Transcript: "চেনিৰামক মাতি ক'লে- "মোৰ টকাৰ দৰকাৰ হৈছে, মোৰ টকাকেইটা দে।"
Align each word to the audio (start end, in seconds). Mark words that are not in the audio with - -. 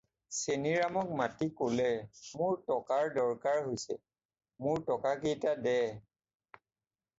"চেনিৰামক 0.35 1.11
মাতি 1.19 1.47
ক'লে- 1.59 2.05
"মোৰ 2.39 2.57
টকাৰ 2.71 3.13
দৰকাৰ 3.19 3.61
হৈছে, 3.69 4.01
মোৰ 4.69 4.85
টকাকেইটা 4.91 5.57
দে।" 5.71 5.79